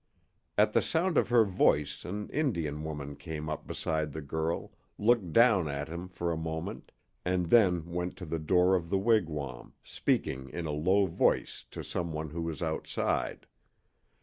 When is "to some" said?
11.69-12.11